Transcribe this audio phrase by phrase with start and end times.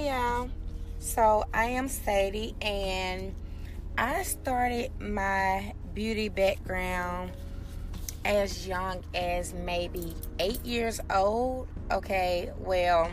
[0.00, 0.48] Hey y'all.
[0.98, 3.34] So I am Sadie and
[3.98, 7.32] I started my beauty background
[8.24, 11.68] as young as maybe eight years old.
[11.90, 13.10] Okay, well,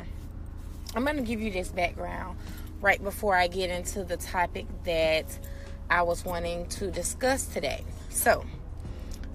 [0.95, 2.38] I'm going to give you this background
[2.80, 5.38] right before I get into the topic that
[5.90, 7.84] I was wanting to discuss today.
[8.08, 8.45] So,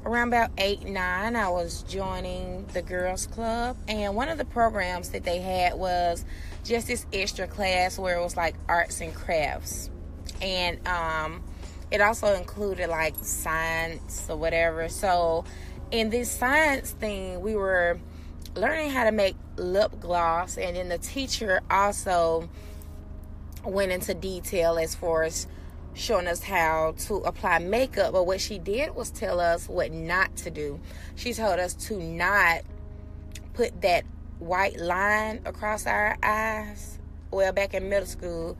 [0.04, 5.10] around about eight, nine, I was joining the girls' club, and one of the programs
[5.10, 6.24] that they had was
[6.64, 9.90] just this extra class where it was like arts and crafts,
[10.40, 11.42] and um,
[11.90, 14.88] it also included like science or whatever.
[14.88, 15.44] So,
[15.90, 18.00] in this science thing, we were
[18.56, 22.48] learning how to make lip gloss, and then the teacher also
[23.64, 25.46] went into detail as far as
[25.94, 30.34] showing us how to apply makeup, but what she did was tell us what not
[30.36, 30.80] to do.
[31.16, 32.62] She told us to not
[33.54, 34.04] put that
[34.38, 36.98] white line across our eyes.
[37.30, 38.56] Well, back in middle school,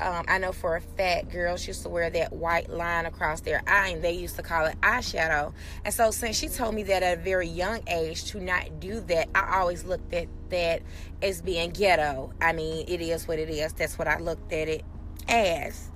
[0.00, 3.62] um, I know for a fact girls used to wear that white line across their
[3.66, 5.52] eye and they used to call it eyeshadow.
[5.84, 9.00] And so, since she told me that at a very young age to not do
[9.02, 10.82] that, I always looked at that
[11.22, 12.32] as being ghetto.
[12.40, 13.72] I mean, it is what it is.
[13.74, 14.84] That's what I looked at it
[15.28, 15.91] as.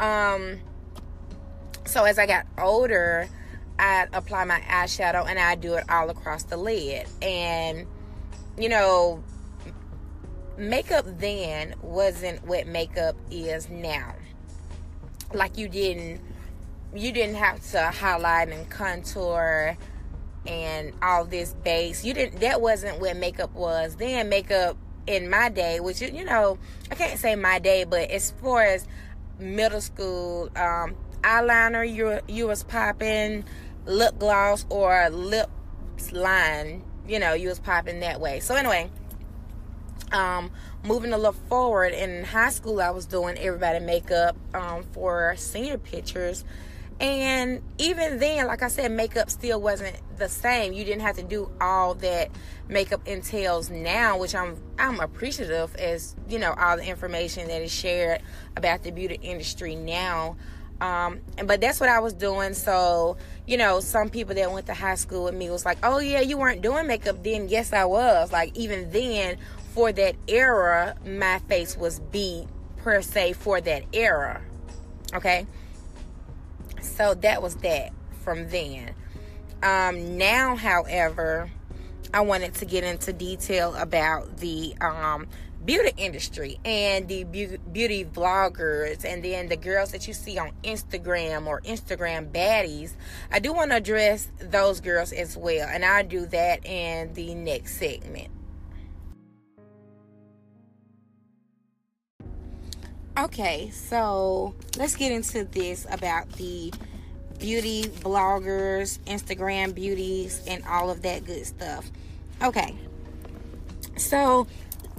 [0.00, 0.60] Um,
[1.84, 3.28] so as I got older,
[3.78, 7.06] I apply my eyeshadow and I do it all across the lid.
[7.22, 7.86] And
[8.58, 9.22] you know,
[10.56, 14.14] makeup then wasn't what makeup is now.
[15.32, 16.20] Like you didn't
[16.94, 19.76] you didn't have to highlight and contour
[20.46, 22.04] and all this base.
[22.04, 23.96] You didn't that wasn't what makeup was.
[23.96, 24.76] Then makeup
[25.06, 26.58] in my day, which you know,
[26.90, 28.86] I can't say my day, but as far as
[29.40, 33.44] middle school um, eyeliner you you was popping
[33.86, 35.50] lip gloss or lip
[36.12, 38.40] line you know you was popping that way.
[38.40, 38.90] So anyway
[40.12, 40.50] um,
[40.84, 45.78] moving a little forward in high school i was doing everybody makeup um, for senior
[45.78, 46.44] pictures
[47.00, 51.22] and even then like i said makeup still wasn't the same you didn't have to
[51.22, 52.30] do all that
[52.68, 57.72] makeup entails now which i'm i'm appreciative as you know all the information that is
[57.72, 58.20] shared
[58.56, 60.36] about the beauty industry now
[60.80, 62.54] um, but that's what I was doing.
[62.54, 65.98] So, you know, some people that went to high school with me was like, oh,
[65.98, 67.48] yeah, you weren't doing makeup then.
[67.48, 68.32] Yes, I was.
[68.32, 69.36] Like, even then,
[69.74, 72.46] for that era, my face was beat
[72.78, 74.40] per se for that era.
[75.12, 75.46] Okay.
[76.82, 77.92] So that was that
[78.24, 78.94] from then.
[79.62, 81.50] Um, now, however,
[82.12, 85.28] I wanted to get into detail about the um,
[85.64, 91.46] beauty industry and the beauty vloggers and then the girls that you see on Instagram
[91.46, 92.92] or Instagram baddies.
[93.30, 97.34] I do want to address those girls as well, and I'll do that in the
[97.34, 98.28] next segment.
[103.20, 106.72] Okay, so let's get into this about the
[107.38, 111.90] beauty bloggers, Instagram beauties, and all of that good stuff.
[112.42, 112.74] Okay,
[113.98, 114.46] so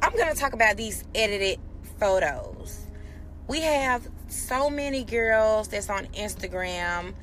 [0.04, 1.60] I'm going to talk about these edited
[2.00, 2.86] photos.
[3.48, 7.16] We have so many girls that's on Instagram,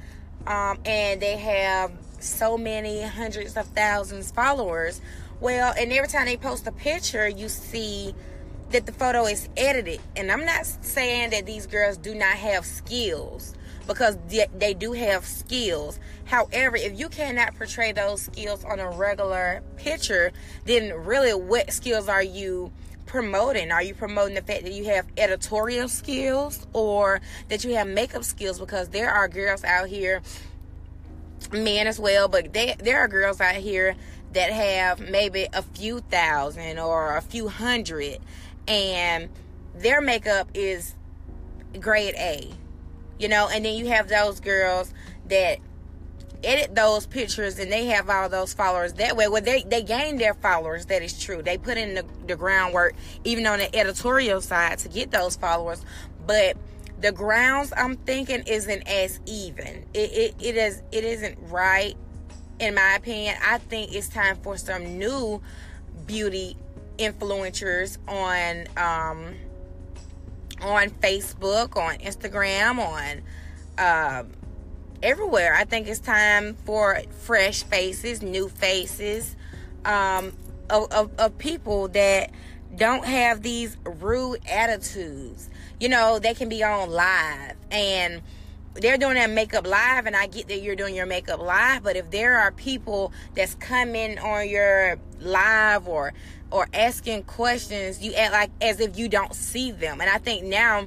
[0.49, 5.01] um, and they have so many hundreds of thousands followers.
[5.39, 8.17] Well, and every time they post a picture, you see
[8.71, 10.01] that the photo is edited.
[10.17, 13.55] And I'm not saying that these girls do not have skills
[13.87, 14.19] because
[14.55, 15.99] they do have skills.
[16.27, 20.31] However, if you cannot portray those skills on a regular picture,
[20.67, 22.71] then really what skills are you
[23.07, 23.73] promoting?
[23.73, 28.25] Are you promoting the fact that you have editorial skills or that you have makeup
[28.25, 28.61] skills?
[28.61, 30.21] Because there are girls out here,
[31.51, 33.97] men as well, but they, there are girls out here
[34.35, 38.19] that have maybe a few thousand or a few hundred
[38.69, 39.29] and
[39.75, 40.95] their makeup is
[41.81, 42.51] grade A.
[43.19, 44.93] You know, and then you have those girls
[45.29, 45.59] that
[46.45, 49.27] edit those pictures and they have all those followers that way.
[49.27, 50.87] Well, they, they gain their followers.
[50.87, 51.43] That is true.
[51.43, 52.95] They put in the, the groundwork,
[53.25, 55.85] even on the editorial side, to get those followers.
[56.27, 56.57] But
[57.01, 59.85] the grounds I'm thinking isn't as even.
[59.95, 61.97] It, it, it is it isn't right,
[62.59, 63.37] in my opinion.
[63.45, 65.41] I think it's time for some new
[66.07, 66.57] beauty
[66.99, 69.35] influencers on um,
[70.61, 73.23] on Facebook, on Instagram, on
[73.79, 74.33] um,
[75.03, 75.55] everywhere.
[75.55, 79.37] I think it's time for fresh faces, new faces,
[79.85, 80.33] um,
[80.69, 82.31] of, of, of people that
[82.77, 85.49] don't have these rude attitudes.
[85.81, 88.21] You know, they can be on live and
[88.81, 91.97] they're doing that makeup live and I get that you're doing your makeup live, but
[91.97, 96.13] if there are people that's coming on your live or
[96.51, 100.01] or asking questions, you act like as if you don't see them.
[100.01, 100.87] And I think now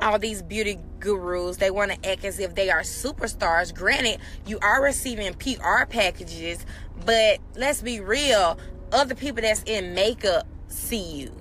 [0.00, 4.58] all these beauty gurus they want to act as if they are superstars granted you
[4.62, 6.64] are receiving pr packages
[7.04, 8.58] but let's be real
[8.92, 11.32] other people that's in makeup see you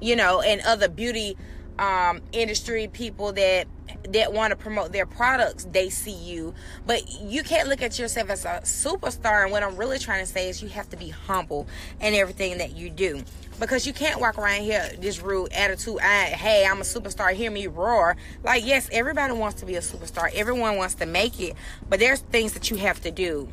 [0.00, 1.36] you know and other beauty
[1.78, 3.66] um, industry people that
[4.10, 6.54] that want to promote their products they see you.
[6.86, 10.30] But you can't look at yourself as a superstar and what i'm really trying to
[10.30, 11.66] say is you have to be humble
[12.00, 13.22] in everything that you do.
[13.60, 17.50] Because you can't walk around here this rude attitude I, hey i'm a superstar hear
[17.50, 18.16] me roar.
[18.42, 20.32] Like yes everybody wants to be a superstar.
[20.34, 21.54] Everyone wants to make it.
[21.88, 23.48] But there's things that you have to do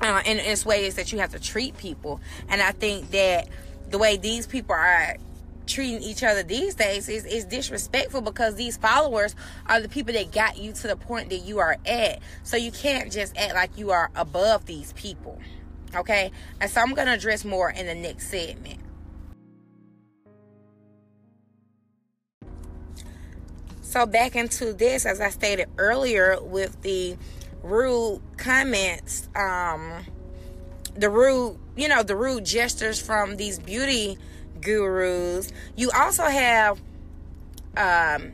[0.00, 2.20] uh, and it's ways that you have to treat people.
[2.48, 3.48] And i think that
[3.90, 5.16] the way these people are
[5.68, 9.34] treating each other these days is, is disrespectful because these followers
[9.66, 12.20] are the people that got you to the point that you are at.
[12.42, 15.38] So you can't just act like you are above these people.
[15.94, 16.32] Okay?
[16.60, 18.80] And so I'm going to address more in the next segment.
[23.82, 27.16] So back into this, as I stated earlier, with the
[27.62, 30.04] rude comments, um,
[30.94, 34.18] the rude, you know, the rude gestures from these beauty
[34.60, 35.52] gurus.
[35.76, 36.80] You also have
[37.76, 38.32] um,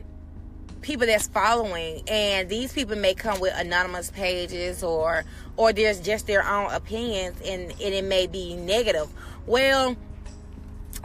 [0.81, 5.23] people that's following, and these people may come with anonymous pages or
[5.57, 9.07] or there's just their own opinions, and, and it may be negative.
[9.45, 9.95] Well,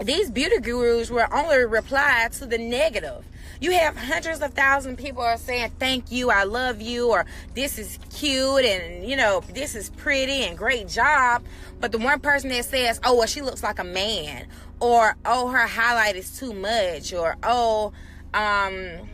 [0.02, 3.25] these beauty gurus will only reply to the negative.
[3.61, 7.26] You have hundreds of thousands of people are saying thank you, I love you, or
[7.55, 11.43] this is cute, and you know this is pretty and great job.
[11.78, 14.46] But the one person that says, oh well, she looks like a man,
[14.81, 17.93] or oh her highlight is too much or oh
[18.35, 19.09] um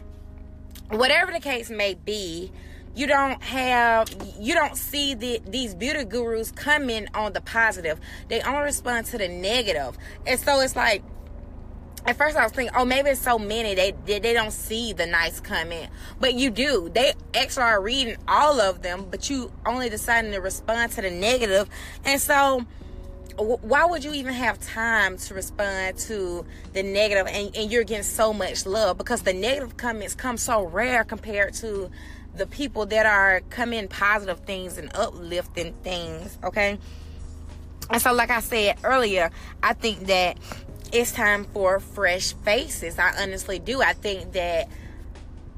[0.90, 2.50] whatever the case may be
[2.96, 4.08] you don't have
[4.40, 8.00] you don't see the, these beauty gurus coming on the positive.
[8.28, 9.98] They only respond to the negative.
[10.26, 11.02] And so it's like
[12.06, 14.94] at first I was thinking, oh, maybe it's so many they, they they don't see
[14.94, 15.90] the nice comment,
[16.20, 16.90] but you do.
[16.92, 21.10] They actually are reading all of them, but you only deciding to respond to the
[21.10, 21.68] negative,
[22.04, 22.64] and so
[23.38, 27.26] why would you even have time to respond to the negative?
[27.26, 31.54] And, and you're getting so much love because the negative comments come so rare compared
[31.54, 31.90] to
[32.34, 36.78] the people that are coming positive things and uplifting things okay?
[37.88, 39.30] And so like i said earlier
[39.62, 40.36] i think that
[40.92, 42.98] it's time for fresh faces.
[42.98, 43.82] I honestly do.
[43.82, 44.68] I think that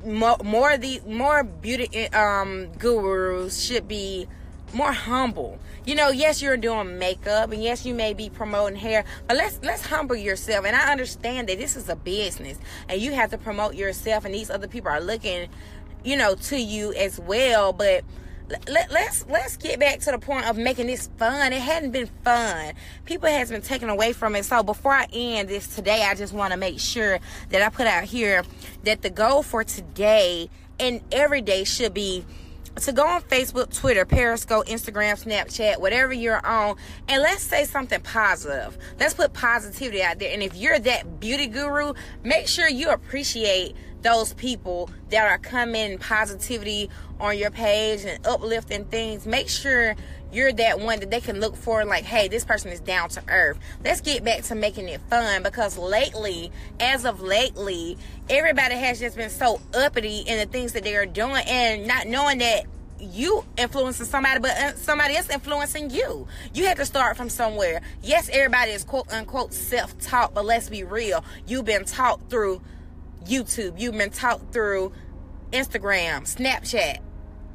[0.04, 4.28] more, more the more beauty um gurus should be
[4.72, 5.58] more humble.
[5.84, 9.58] You know, yes, you're doing makeup and yes, you may be promoting hair, but let's
[9.62, 10.66] let's humble yourself.
[10.66, 14.34] And I understand that this is a business and you have to promote yourself and
[14.34, 15.48] these other people are looking,
[16.04, 18.04] you know, to you as well, but
[18.68, 21.52] let, let's let's get back to the point of making this fun.
[21.52, 22.74] It hadn't been fun.
[23.04, 24.44] People has been taken away from it.
[24.44, 27.18] So before I end this today, I just want to make sure
[27.50, 28.44] that I put out here
[28.84, 30.48] that the goal for today
[30.80, 32.24] and every day should be
[32.76, 36.76] to go on Facebook, Twitter, Periscope, Instagram, Snapchat, whatever you're on,
[37.08, 38.78] and let's say something positive.
[38.98, 40.32] Let's put positivity out there.
[40.32, 45.98] And if you're that beauty guru, make sure you appreciate those people that are coming
[45.98, 46.90] positivity
[47.20, 49.26] on your page and uplifting things.
[49.26, 49.96] Make sure
[50.32, 53.22] you're that one that they can look for like, hey, this person is down to
[53.28, 53.58] earth.
[53.82, 57.96] Let's get back to making it fun because lately, as of lately,
[58.28, 62.06] everybody has just been so uppity in the things that they are doing and not
[62.06, 62.64] knowing that
[63.00, 66.26] you influencing somebody, but uh, somebody else influencing you.
[66.52, 67.80] You have to start from somewhere.
[68.02, 71.24] Yes, everybody is quote unquote self taught, but let's be real.
[71.46, 72.60] You've been taught through
[73.28, 74.92] YouTube, you've been taught through
[75.52, 77.00] Instagram, Snapchat,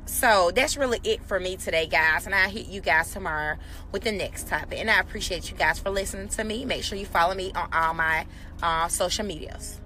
[0.06, 2.26] so that's really it for me today, guys.
[2.26, 3.58] And I'll hit you guys tomorrow
[3.92, 4.80] with the next topic.
[4.80, 6.66] And I appreciate you guys for listening to me.
[6.66, 8.26] Make sure you follow me on all my
[8.62, 9.80] uh, social medias.